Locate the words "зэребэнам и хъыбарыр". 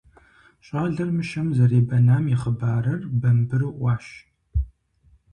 1.57-3.01